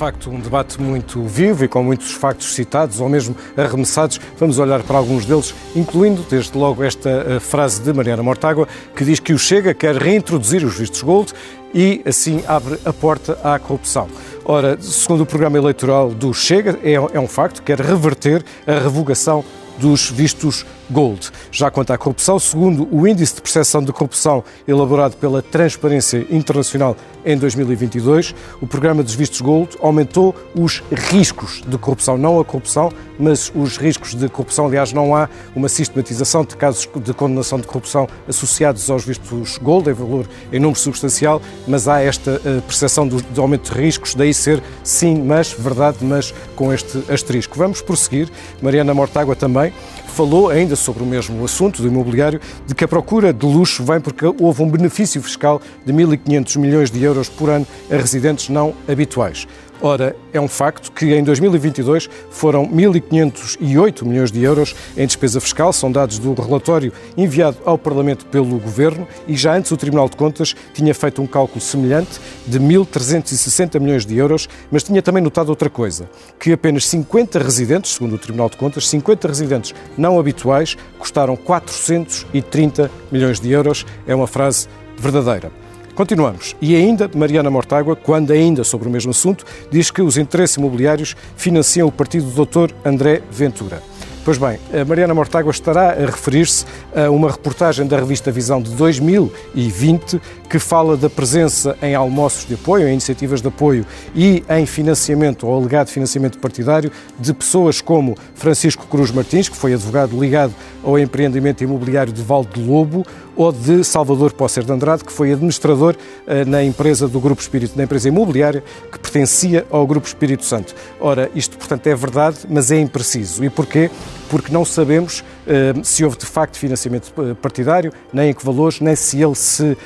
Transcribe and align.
facto, 0.00 0.30
um 0.30 0.40
debate 0.40 0.80
muito 0.80 1.22
vivo 1.24 1.62
e 1.62 1.68
com 1.68 1.82
muitos 1.82 2.12
factos 2.12 2.54
citados 2.54 3.02
ou 3.02 3.08
mesmo 3.10 3.36
arremessados. 3.54 4.18
Vamos 4.38 4.58
olhar 4.58 4.82
para 4.82 4.96
alguns 4.96 5.26
deles, 5.26 5.54
incluindo, 5.76 6.24
desde 6.26 6.56
logo, 6.56 6.82
esta 6.82 7.10
eh, 7.10 7.38
frase 7.38 7.82
de 7.82 7.92
Mariana 7.92 8.22
Mortágua, 8.22 8.66
que 8.96 9.04
diz 9.04 9.20
que 9.20 9.34
o 9.34 9.38
Chega 9.38 9.74
quer 9.74 9.94
reintroduzir 9.96 10.64
os 10.64 10.78
vistos 10.78 11.02
gold 11.02 11.34
e, 11.74 12.00
assim, 12.06 12.42
abre 12.48 12.78
a 12.82 12.94
porta 12.94 13.38
à 13.44 13.58
corrupção. 13.58 14.08
Ora, 14.42 14.80
segundo 14.80 15.24
o 15.24 15.26
programa 15.26 15.58
eleitoral 15.58 16.08
do 16.08 16.32
Chega, 16.32 16.78
é, 16.82 16.94
é 16.94 17.20
um 17.20 17.28
facto, 17.28 17.62
quer 17.62 17.78
reverter 17.78 18.42
a 18.66 18.78
revogação 18.78 19.44
dos 19.80 20.10
vistos 20.10 20.66
Gold. 20.90 21.30
Já 21.52 21.70
quanto 21.70 21.92
à 21.92 21.98
corrupção, 21.98 22.38
segundo 22.38 22.88
o 22.90 23.06
índice 23.06 23.36
de 23.36 23.42
percepção 23.42 23.82
de 23.82 23.92
corrupção 23.92 24.42
elaborado 24.66 25.16
pela 25.16 25.40
Transparência 25.40 26.26
Internacional 26.30 26.96
em 27.24 27.36
2022, 27.36 28.34
o 28.60 28.66
programa 28.66 29.02
dos 29.02 29.14
vistos 29.14 29.40
Gold 29.40 29.76
aumentou 29.80 30.34
os 30.54 30.82
riscos 30.90 31.62
de 31.66 31.78
corrupção, 31.78 32.18
não 32.18 32.40
a 32.40 32.44
corrupção, 32.44 32.90
mas 33.18 33.52
os 33.54 33.76
riscos 33.76 34.14
de 34.14 34.28
corrupção. 34.28 34.66
Aliás, 34.66 34.92
não 34.92 35.14
há 35.14 35.28
uma 35.54 35.68
sistematização 35.68 36.44
de 36.44 36.56
casos 36.56 36.88
de 36.96 37.12
condenação 37.12 37.60
de 37.60 37.66
corrupção 37.66 38.08
associados 38.28 38.90
aos 38.90 39.04
vistos 39.04 39.58
Gold, 39.58 39.90
em 39.90 39.92
valor, 39.92 40.26
em 40.52 40.58
número 40.58 40.78
substancial, 40.78 41.40
mas 41.68 41.86
há 41.86 42.00
esta 42.00 42.40
eh, 42.44 42.60
percepção 42.66 43.06
do, 43.06 43.22
de 43.22 43.38
aumento 43.38 43.72
de 43.72 43.80
riscos, 43.80 44.14
daí 44.14 44.34
ser 44.34 44.62
sim, 44.82 45.22
mas, 45.22 45.52
verdade, 45.52 45.98
mas 46.00 46.34
com 46.56 46.72
este 46.72 47.04
asterisco. 47.08 47.56
Vamos 47.56 47.82
prosseguir. 47.82 48.28
Mariana 48.62 48.94
Mortágua 48.94 49.36
também 49.36 49.69
falou 50.06 50.50
ainda 50.50 50.76
sobre 50.76 51.02
o 51.02 51.06
mesmo 51.06 51.44
assunto 51.44 51.80
do 51.80 51.88
imobiliário, 51.88 52.40
de 52.66 52.74
que 52.74 52.84
a 52.84 52.88
procura 52.88 53.32
de 53.32 53.46
luxo 53.46 53.84
vem 53.84 54.00
porque 54.00 54.24
houve 54.26 54.62
um 54.62 54.68
benefício 54.68 55.22
fiscal 55.22 55.60
de 55.84 55.92
1.500 55.92 56.58
milhões 56.58 56.90
de 56.90 57.02
euros 57.02 57.28
por 57.28 57.48
ano 57.48 57.66
a 57.90 57.96
residentes 57.96 58.48
não 58.48 58.74
habituais. 58.88 59.46
Ora, 59.82 60.14
é 60.30 60.38
um 60.38 60.46
facto 60.46 60.92
que 60.92 61.14
em 61.14 61.24
2022 61.24 62.10
foram 62.30 62.68
1.508 62.68 64.04
milhões 64.04 64.30
de 64.30 64.42
euros 64.42 64.74
em 64.94 65.06
despesa 65.06 65.40
fiscal, 65.40 65.72
são 65.72 65.90
dados 65.90 66.18
do 66.18 66.34
relatório 66.34 66.92
enviado 67.16 67.56
ao 67.64 67.78
Parlamento 67.78 68.26
pelo 68.26 68.58
Governo 68.58 69.08
e 69.26 69.34
já 69.34 69.56
antes 69.56 69.70
o 69.70 69.78
Tribunal 69.78 70.06
de 70.06 70.16
Contas 70.16 70.54
tinha 70.74 70.94
feito 70.94 71.22
um 71.22 71.26
cálculo 71.26 71.62
semelhante 71.62 72.20
de 72.46 72.60
1.360 72.60 73.80
milhões 73.80 74.04
de 74.04 74.18
euros, 74.18 74.50
mas 74.70 74.82
tinha 74.82 75.00
também 75.00 75.22
notado 75.22 75.48
outra 75.48 75.70
coisa, 75.70 76.10
que 76.38 76.52
apenas 76.52 76.86
50 76.86 77.38
residentes, 77.38 77.92
segundo 77.92 78.16
o 78.16 78.18
Tribunal 78.18 78.50
de 78.50 78.58
Contas, 78.58 78.86
50 78.86 79.28
residentes 79.28 79.74
não 79.96 80.20
habituais 80.20 80.76
custaram 80.98 81.36
430 81.36 82.90
milhões 83.10 83.40
de 83.40 83.50
euros. 83.50 83.86
É 84.06 84.14
uma 84.14 84.26
frase 84.26 84.68
verdadeira. 84.98 85.50
Continuamos. 85.94 86.56
E 86.60 86.74
ainda, 86.74 87.10
Mariana 87.14 87.50
Mortágua, 87.50 87.94
quando 87.94 88.32
ainda 88.32 88.64
sobre 88.64 88.88
o 88.88 88.90
mesmo 88.90 89.10
assunto, 89.10 89.44
diz 89.70 89.90
que 89.90 90.02
os 90.02 90.16
interesses 90.16 90.56
imobiliários 90.56 91.16
financiam 91.36 91.88
o 91.88 91.92
partido 91.92 92.30
do 92.30 92.44
Dr. 92.44 92.72
André 92.84 93.22
Ventura. 93.30 93.82
Pois 94.22 94.36
bem, 94.36 94.58
a 94.78 94.84
Mariana 94.84 95.14
Mortágua 95.14 95.50
estará 95.50 95.92
a 95.92 96.06
referir-se 96.06 96.66
a 96.94 97.10
uma 97.10 97.30
reportagem 97.30 97.86
da 97.86 97.96
revista 97.96 98.30
Visão 98.30 98.60
de 98.60 98.70
2020 98.72 100.20
que 100.50 100.58
fala 100.58 100.94
da 100.94 101.08
presença 101.08 101.74
em 101.80 101.94
almoços 101.94 102.44
de 102.44 102.52
apoio, 102.54 102.86
em 102.86 102.92
iniciativas 102.92 103.40
de 103.40 103.48
apoio 103.48 103.86
e 104.14 104.44
em 104.50 104.66
financiamento 104.66 105.46
ou 105.46 105.56
alegado 105.56 105.88
financiamento 105.88 106.38
partidário 106.38 106.92
de 107.18 107.32
pessoas 107.32 107.80
como 107.80 108.14
Francisco 108.34 108.86
Cruz 108.88 109.10
Martins, 109.10 109.48
que 109.48 109.56
foi 109.56 109.72
advogado 109.72 110.20
ligado 110.20 110.52
ao 110.84 110.98
empreendimento 110.98 111.64
imobiliário 111.64 112.12
de 112.12 112.22
Valde 112.22 112.60
de 112.60 112.68
Lobo, 112.68 113.06
ou 113.36 113.52
de 113.52 113.82
Salvador 113.84 114.34
Pócer 114.34 114.64
de 114.64 114.72
Andrade, 114.72 115.02
que 115.02 115.12
foi 115.12 115.32
administrador 115.32 115.96
eh, 116.26 116.44
na 116.44 116.62
empresa 116.62 117.08
do 117.08 117.18
Grupo 117.18 117.40
Espírito, 117.40 117.72
na 117.74 117.84
empresa 117.84 118.08
imobiliária 118.08 118.62
que 118.92 118.98
pertencia 119.10 119.66
ao 119.70 119.86
Grupo 119.86 120.06
Espírito 120.06 120.44
Santo. 120.44 120.74
Ora, 121.00 121.30
isto, 121.34 121.58
portanto, 121.58 121.86
é 121.88 121.94
verdade, 121.94 122.38
mas 122.48 122.70
é 122.70 122.78
impreciso. 122.78 123.44
E 123.44 123.50
porquê? 123.50 123.90
Porque 124.28 124.52
não 124.52 124.64
sabemos 124.64 125.24
eh, 125.46 125.74
se 125.82 126.04
houve 126.04 126.16
de 126.16 126.26
facto 126.26 126.56
financiamento 126.56 127.12
eh, 127.18 127.34
partidário, 127.34 127.92
nem 128.12 128.30
em 128.30 128.34
que 128.34 128.44
valores, 128.44 128.80
nem 128.80 128.94
se 128.94 129.20
ele 129.20 129.34
se 129.34 129.76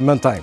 mantém. 0.00 0.40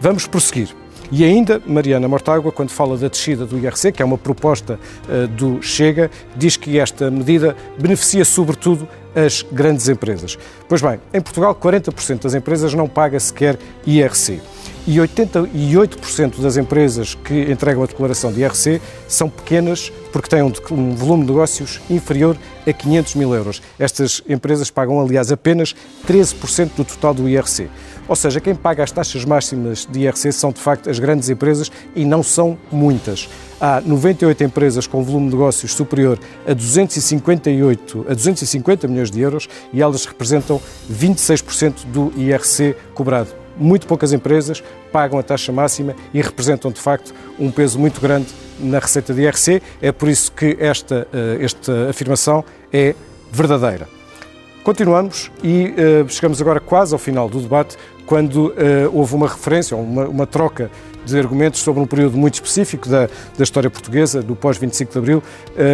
Vamos 0.00 0.26
prosseguir. 0.26 0.74
E 1.12 1.24
ainda, 1.24 1.60
Mariana 1.66 2.06
Mortágua, 2.06 2.52
quando 2.52 2.70
fala 2.70 2.96
da 2.96 3.08
descida 3.08 3.44
do 3.44 3.58
IRC, 3.58 3.90
que 3.90 4.00
é 4.00 4.04
uma 4.04 4.16
proposta 4.16 4.78
uh, 5.08 5.26
do 5.26 5.60
Chega, 5.60 6.08
diz 6.36 6.56
que 6.56 6.78
esta 6.78 7.10
medida 7.10 7.56
beneficia 7.76 8.24
sobretudo 8.24 8.88
as 9.14 9.42
grandes 9.42 9.88
empresas. 9.88 10.38
Pois 10.68 10.80
bem, 10.80 11.00
em 11.12 11.20
Portugal, 11.20 11.52
40% 11.52 12.22
das 12.22 12.34
empresas 12.34 12.74
não 12.74 12.88
paga 12.88 13.18
sequer 13.18 13.58
IRC. 13.84 14.40
E 14.86 14.96
88% 14.96 16.40
das 16.40 16.56
empresas 16.56 17.14
que 17.14 17.50
entregam 17.50 17.82
a 17.82 17.86
declaração 17.86 18.32
de 18.32 18.40
IRC 18.40 18.80
são 19.06 19.28
pequenas 19.28 19.92
porque 20.12 20.28
têm 20.28 20.42
um, 20.42 20.52
um 20.70 20.94
volume 20.94 21.24
de 21.24 21.30
negócios 21.30 21.80
inferior 21.88 22.36
a 22.66 22.72
500 22.72 23.14
mil 23.14 23.34
euros. 23.34 23.62
Estas 23.78 24.22
empresas 24.28 24.70
pagam, 24.70 25.00
aliás, 25.00 25.30
apenas 25.30 25.74
13% 26.06 26.70
do 26.76 26.84
total 26.84 27.14
do 27.14 27.28
IRC. 27.28 27.68
Ou 28.08 28.16
seja, 28.16 28.40
quem 28.40 28.54
paga 28.54 28.82
as 28.82 28.90
taxas 28.90 29.24
máximas 29.24 29.86
de 29.88 30.00
IRC 30.00 30.32
são, 30.32 30.50
de 30.50 30.60
facto, 30.60 30.90
as 30.90 30.98
grandes 30.98 31.28
empresas 31.28 31.70
e 31.94 32.04
não 32.04 32.22
são 32.22 32.58
muitas 32.72 33.28
há 33.60 33.80
98 33.80 34.42
empresas 34.42 34.86
com 34.86 35.04
volume 35.04 35.26
de 35.26 35.36
negócios 35.36 35.72
superior 35.72 36.18
a 36.46 36.54
258 36.54 38.06
a 38.08 38.14
250 38.14 38.88
milhões 38.88 39.10
de 39.10 39.20
euros 39.20 39.48
e 39.72 39.82
elas 39.82 40.06
representam 40.06 40.60
26% 40.90 41.84
do 41.86 42.10
IRC 42.16 42.74
cobrado. 42.94 43.39
Muito 43.60 43.86
poucas 43.86 44.12
empresas 44.12 44.64
pagam 44.90 45.18
a 45.18 45.22
taxa 45.22 45.52
máxima 45.52 45.94
e 46.14 46.22
representam, 46.22 46.72
de 46.72 46.80
facto, 46.80 47.14
um 47.38 47.50
peso 47.50 47.78
muito 47.78 48.00
grande 48.00 48.28
na 48.58 48.78
receita 48.78 49.12
de 49.12 49.20
IRC. 49.20 49.62
É 49.82 49.92
por 49.92 50.08
isso 50.08 50.32
que 50.32 50.56
esta, 50.58 51.06
eh, 51.12 51.38
esta 51.44 51.90
afirmação 51.90 52.42
é 52.72 52.94
verdadeira. 53.30 53.86
Continuamos 54.64 55.30
e 55.42 55.74
uh, 56.04 56.08
chegamos 56.08 56.40
agora 56.40 56.60
quase 56.60 56.92
ao 56.92 56.98
final 56.98 57.30
do 57.30 57.40
debate, 57.40 57.78
quando 58.04 58.48
uh, 58.48 58.54
houve 58.92 59.14
uma 59.14 59.26
referência, 59.26 59.74
uma, 59.74 60.06
uma 60.06 60.26
troca 60.26 60.70
de 61.04 61.18
argumentos 61.18 61.60
sobre 61.60 61.82
um 61.82 61.86
período 61.86 62.16
muito 62.16 62.34
específico 62.34 62.88
da, 62.88 63.06
da 63.36 63.44
história 63.44 63.70
portuguesa, 63.70 64.22
do 64.22 64.36
pós-25 64.36 64.92
de 64.92 64.98
Abril, 64.98 65.22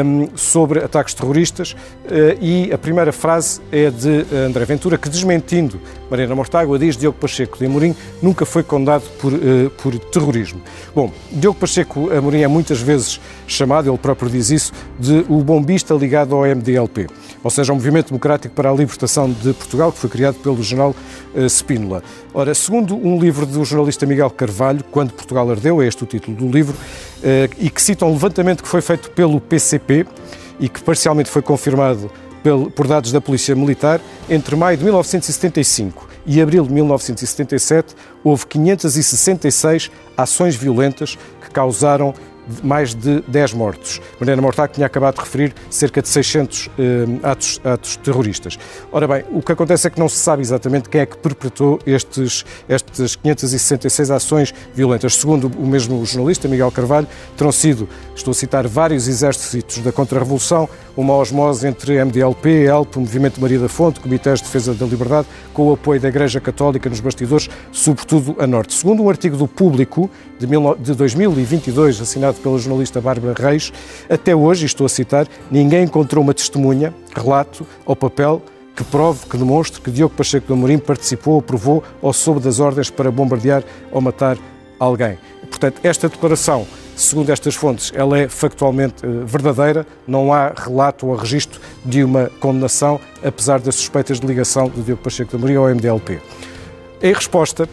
um, 0.04 0.28
sobre 0.36 0.80
ataques 0.80 1.14
terroristas. 1.14 1.72
Uh, 1.72 2.36
e 2.40 2.72
a 2.72 2.78
primeira 2.78 3.12
frase 3.12 3.60
é 3.70 3.90
de 3.90 4.26
André 4.46 4.64
Ventura, 4.64 4.98
que 4.98 5.08
desmentindo 5.08 5.80
Mariana 6.10 6.34
Mortágua, 6.34 6.78
diz 6.78 6.96
Diogo 6.96 7.18
Pacheco 7.18 7.58
de 7.58 7.66
Amorim 7.66 7.94
nunca 8.22 8.46
foi 8.46 8.62
condenado 8.62 9.04
por, 9.20 9.32
uh, 9.32 9.70
por 9.82 9.98
terrorismo. 9.98 10.60
Bom, 10.94 11.12
Diogo 11.32 11.58
Pacheco 11.58 12.10
Amorim 12.12 12.42
é 12.42 12.48
muitas 12.48 12.80
vezes 12.80 13.20
chamado, 13.46 13.90
ele 13.90 13.98
próprio 13.98 14.30
diz 14.30 14.50
isso, 14.50 14.72
de 14.98 15.24
o 15.28 15.42
bombista 15.42 15.94
ligado 15.94 16.34
ao 16.34 16.42
MDLP, 16.42 17.06
ou 17.42 17.50
seja, 17.50 17.72
ao 17.72 17.76
Movimento 17.76 18.08
Democrático 18.08 18.54
para 18.54 18.70
a 18.70 18.72
Libertação 18.72 19.30
de 19.30 19.52
Portugal, 19.52 19.92
que 19.92 19.98
foi 19.98 20.10
criado 20.10 20.36
pelo 20.36 20.56
uh, 20.56 21.46
Spínola. 21.48 22.02
Ora, 22.32 22.54
segundo 22.54 22.96
um 22.96 23.18
livro 23.18 23.46
do 23.46 23.64
jornalista 23.64 24.06
Miguel 24.06 24.30
Carvalho, 24.30 24.84
Quando 24.90 25.12
Portugal 25.16 25.50
Ardeu, 25.50 25.82
é 25.82 25.86
este 25.86 26.04
o 26.04 26.06
título 26.06 26.36
do 26.36 26.48
livro, 26.48 26.74
uh, 26.74 27.54
e 27.58 27.68
que 27.70 27.82
cita 27.82 28.04
um 28.04 28.12
levantamento 28.12 28.62
que 28.62 28.68
foi 28.68 28.80
feito 28.80 29.10
pelo 29.10 29.40
PCP 29.40 30.06
e 30.60 30.68
que 30.68 30.82
parcialmente 30.82 31.30
foi 31.30 31.42
confirmado 31.42 32.10
por 32.74 32.86
dados 32.86 33.10
da 33.10 33.20
Polícia 33.20 33.56
Militar, 33.56 34.00
entre 34.30 34.54
maio 34.54 34.78
de 34.78 34.84
1975 34.84 36.08
e 36.24 36.40
abril 36.40 36.64
de 36.64 36.72
1977, 36.72 37.94
houve 38.22 38.46
566 38.46 39.90
ações 40.16 40.54
violentas 40.54 41.18
que 41.40 41.50
causaram 41.50 42.14
mais 42.62 42.94
de 42.94 43.22
10 43.28 43.54
mortos. 43.54 44.00
Mariana 44.20 44.42
Mortágua 44.42 44.68
tinha 44.74 44.86
acabado 44.86 45.16
de 45.16 45.20
referir 45.20 45.54
cerca 45.70 46.00
de 46.00 46.08
600 46.08 46.70
eh, 46.78 46.82
atos, 47.22 47.60
atos 47.64 47.96
terroristas. 47.96 48.58
Ora 48.92 49.06
bem, 49.06 49.24
o 49.30 49.42
que 49.42 49.52
acontece 49.52 49.86
é 49.86 49.90
que 49.90 49.98
não 49.98 50.08
se 50.08 50.16
sabe 50.16 50.42
exatamente 50.42 50.88
quem 50.88 51.00
é 51.00 51.06
que 51.06 51.16
perpetrou 51.16 51.78
estes, 51.86 52.44
estas 52.68 53.16
566 53.16 54.10
ações 54.10 54.54
violentas. 54.74 55.14
Segundo 55.14 55.50
o 55.58 55.66
mesmo 55.66 56.04
jornalista, 56.04 56.48
Miguel 56.48 56.70
Carvalho, 56.70 57.06
terão 57.36 57.52
sido, 57.52 57.88
estou 58.14 58.30
a 58.32 58.34
citar, 58.34 58.66
vários 58.66 59.08
exércitos 59.08 59.78
da 59.78 59.92
Contra-Revolução, 59.92 60.68
uma 60.96 61.14
osmose 61.14 61.66
entre 61.66 62.02
MDLP, 62.02 62.64
ELP, 62.64 62.96
Movimento 62.96 63.40
Maria 63.40 63.58
da 63.58 63.68
Fonte, 63.68 64.00
Comitês 64.00 64.40
de 64.40 64.46
Defesa 64.46 64.72
da 64.74 64.86
Liberdade, 64.86 65.26
com 65.52 65.68
o 65.68 65.72
apoio 65.74 66.00
da 66.00 66.08
Igreja 66.08 66.40
Católica 66.40 66.88
nos 66.88 67.00
bastidores, 67.00 67.48
sobretudo 67.70 68.36
a 68.38 68.46
norte. 68.46 68.74
Segundo 68.74 69.02
um 69.02 69.10
artigo 69.10 69.36
do 69.36 69.46
Público 69.46 70.10
de 70.38 70.94
2022, 70.94 72.00
assinado 72.00 72.35
pela 72.40 72.58
jornalista 72.58 73.00
Bárbara 73.00 73.34
Reis, 73.36 73.72
até 74.08 74.34
hoje, 74.34 74.66
estou 74.66 74.84
a 74.84 74.88
citar, 74.88 75.26
ninguém 75.50 75.84
encontrou 75.84 76.22
uma 76.22 76.34
testemunha, 76.34 76.94
relato 77.14 77.66
ou 77.84 77.94
papel 77.96 78.42
que 78.74 78.84
prove, 78.84 79.26
que 79.26 79.36
demonstre 79.36 79.80
que 79.80 79.90
Diogo 79.90 80.14
Pacheco 80.14 80.46
de 80.46 80.52
Amorim 80.52 80.78
participou, 80.78 81.38
aprovou 81.38 81.82
ou 82.02 82.12
soube 82.12 82.40
das 82.40 82.60
ordens 82.60 82.90
para 82.90 83.10
bombardear 83.10 83.64
ou 83.90 84.00
matar 84.00 84.36
alguém. 84.78 85.18
Portanto, 85.48 85.80
esta 85.82 86.08
declaração 86.08 86.66
segundo 86.96 87.30
estas 87.30 87.54
fontes, 87.54 87.92
ela 87.94 88.18
é 88.18 88.28
factualmente 88.28 89.04
eh, 89.04 89.08
verdadeira, 89.24 89.86
não 90.06 90.32
há 90.32 90.52
relato 90.56 91.06
ou 91.06 91.14
registro 91.14 91.60
de 91.84 92.02
uma 92.02 92.30
condenação, 92.40 92.98
apesar 93.22 93.60
das 93.60 93.74
suspeitas 93.74 94.18
de 94.18 94.26
ligação 94.26 94.68
do 94.68 94.82
Diogo 94.82 95.02
Pacheco 95.02 95.30
de 95.30 95.36
Amorim 95.36 95.56
ao 95.56 95.68
MDLP. 95.68 96.20
Em 97.02 97.12
resposta, 97.12 97.68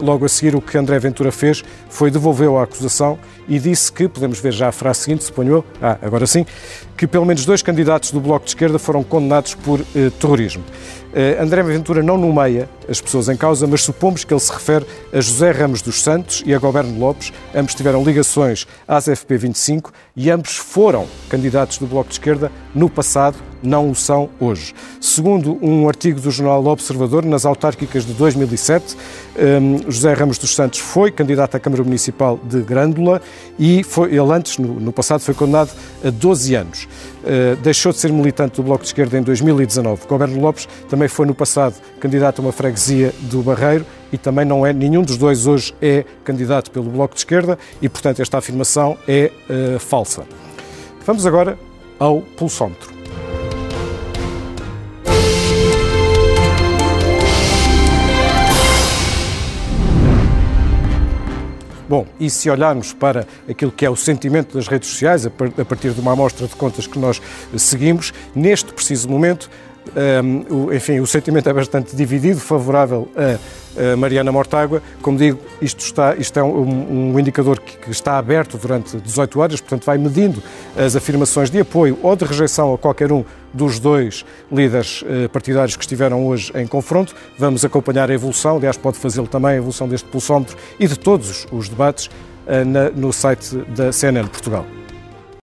logo 0.00 0.24
a 0.24 0.28
seguir, 0.28 0.54
o 0.54 0.60
que 0.60 0.76
André 0.78 0.98
Ventura 0.98 1.30
fez 1.30 1.62
foi 1.88 2.10
devolveu 2.10 2.58
a 2.58 2.62
acusação 2.62 3.18
e 3.48 3.58
disse 3.58 3.90
que, 3.90 4.08
podemos 4.08 4.40
ver 4.40 4.52
já 4.52 4.68
a 4.68 4.72
frase 4.72 5.00
seguinte, 5.00 5.24
suponho 5.24 5.54
eu, 5.54 5.64
ah, 5.80 5.96
agora 6.02 6.26
sim, 6.26 6.44
que 6.96 7.06
pelo 7.06 7.24
menos 7.24 7.44
dois 7.44 7.62
candidatos 7.62 8.10
do 8.10 8.20
Bloco 8.20 8.44
de 8.44 8.50
Esquerda 8.50 8.78
foram 8.78 9.02
condenados 9.02 9.54
por 9.54 9.80
eh, 9.94 10.10
terrorismo. 10.20 10.64
Eh, 11.14 11.38
André 11.40 11.62
Ventura 11.62 12.02
não 12.02 12.18
nomeia 12.18 12.68
as 12.88 13.00
pessoas 13.00 13.28
em 13.28 13.36
causa, 13.36 13.66
mas 13.66 13.82
supomos 13.82 14.24
que 14.24 14.32
ele 14.32 14.40
se 14.40 14.52
refere 14.52 14.84
a 15.12 15.20
José 15.20 15.50
Ramos 15.50 15.80
dos 15.80 16.02
Santos 16.02 16.42
e 16.44 16.52
a 16.52 16.58
Goberno 16.58 16.98
Lopes. 16.98 17.32
Ambos 17.54 17.74
tiveram 17.74 18.04
ligações 18.04 18.66
às 18.86 19.06
FP25 19.06 19.90
e 20.14 20.30
ambos 20.30 20.56
foram 20.56 21.06
candidatos 21.28 21.78
do 21.78 21.86
Bloco 21.86 22.08
de 22.08 22.14
Esquerda 22.16 22.52
no 22.74 22.90
passado, 22.90 23.38
não 23.62 23.90
o 23.90 23.94
são 23.94 24.28
hoje. 24.40 24.74
Segundo 25.00 25.58
um 25.62 25.88
artigo 25.88 26.20
do 26.20 26.30
jornal 26.30 26.64
Observador, 26.66 27.24
nas 27.24 27.44
autárquicas 27.44 28.04
de 28.04 28.12
2007, 28.12 28.96
eh, 29.36 29.58
José 29.88 30.12
Ramos 30.12 30.38
dos 30.38 30.54
Santos 30.54 30.80
foi 30.80 31.10
candidato 31.10 31.54
à 31.54 31.60
Câmara 31.60 31.82
Municipal 31.82 32.38
de 32.42 32.60
Grândola 32.60 33.20
e 33.58 33.82
foi, 33.82 34.10
ele 34.10 34.32
antes, 34.32 34.58
no, 34.58 34.92
passado, 34.92 35.20
foi 35.20 35.34
condenado 35.34 35.70
a 36.04 36.10
12 36.10 36.54
anos. 36.54 36.88
Uh, 37.18 37.56
deixou 37.56 37.92
de 37.92 37.98
ser 37.98 38.12
militante 38.12 38.56
do 38.56 38.62
Bloco 38.62 38.82
de 38.82 38.88
Esquerda 38.88 39.18
em 39.18 39.22
2019. 39.22 40.06
Goberno 40.06 40.40
Lopes 40.40 40.68
também 40.88 41.08
foi 41.08 41.26
no 41.26 41.34
passado 41.34 41.74
candidato 42.00 42.38
a 42.38 42.42
uma 42.42 42.52
freguesia 42.52 43.12
do 43.22 43.42
Barreiro 43.42 43.84
e 44.12 44.16
também 44.16 44.44
não 44.44 44.64
é, 44.64 44.72
nenhum 44.72 45.02
dos 45.02 45.18
dois 45.18 45.46
hoje 45.46 45.74
é 45.82 46.04
candidato 46.24 46.70
pelo 46.70 46.90
Bloco 46.90 47.14
de 47.14 47.20
Esquerda 47.20 47.58
e, 47.82 47.88
portanto, 47.88 48.22
esta 48.22 48.38
afirmação 48.38 48.96
é 49.06 49.30
uh, 49.50 49.78
falsa. 49.78 50.24
Vamos 51.04 51.26
agora 51.26 51.58
ao 51.98 52.20
pulsómetro. 52.20 52.97
Bom, 61.88 62.06
e 62.20 62.28
se 62.28 62.50
olharmos 62.50 62.92
para 62.92 63.26
aquilo 63.48 63.72
que 63.72 63.86
é 63.86 63.90
o 63.90 63.96
sentimento 63.96 64.56
das 64.56 64.68
redes 64.68 64.90
sociais, 64.90 65.24
a 65.24 65.64
partir 65.64 65.92
de 65.92 66.00
uma 66.00 66.12
amostra 66.12 66.46
de 66.46 66.54
contas 66.54 66.86
que 66.86 66.98
nós 66.98 67.20
seguimos, 67.56 68.12
neste 68.34 68.72
preciso 68.74 69.08
momento, 69.08 69.50
um, 70.24 70.72
enfim, 70.72 71.00
o 71.00 71.06
sentimento 71.06 71.48
é 71.48 71.52
bastante 71.52 71.94
dividido, 71.96 72.40
favorável 72.40 73.08
a 73.78 73.96
Mariana 73.96 74.32
Mortágua. 74.32 74.82
Como 75.00 75.16
digo, 75.16 75.38
isto, 75.62 75.80
está, 75.80 76.16
isto 76.16 76.38
é 76.38 76.42
um, 76.42 77.12
um 77.12 77.18
indicador 77.18 77.60
que, 77.60 77.76
que, 77.76 77.90
está 77.90 78.18
aberto 78.18 78.58
durante 78.58 78.96
18 78.98 79.40
horas, 79.40 79.60
portanto, 79.60 79.84
vai 79.84 79.96
medindo 79.96 80.42
as 80.76 80.96
afirmações 80.96 81.50
de 81.50 81.60
apoio 81.60 81.98
ou 82.02 82.16
de 82.16 82.24
rejeição 82.24 82.74
a 82.74 82.78
qualquer 82.78 83.12
um 83.12 83.24
dos 83.52 83.78
dois 83.78 84.24
líderes 84.50 85.02
uh, 85.02 85.28
partidários 85.30 85.76
que 85.76 85.82
estiveram 85.82 86.26
hoje 86.26 86.52
em 86.54 86.66
confronto. 86.66 87.14
Vamos 87.38 87.64
acompanhar 87.64 88.10
a 88.10 88.14
evolução, 88.14 88.56
aliás, 88.56 88.76
pode 88.76 88.98
fazê-lo 88.98 89.26
também, 89.26 89.52
a 89.52 89.56
evolução 89.56 89.88
deste 89.88 90.08
pulsómetro 90.08 90.56
e 90.78 90.86
de 90.86 90.98
todos 90.98 91.46
os 91.50 91.68
debates 91.68 92.06
uh, 92.06 92.64
na, 92.66 92.90
no 92.90 93.12
site 93.12 93.56
da 93.68 93.92
CNN 93.92 94.28
Portugal. 94.28 94.66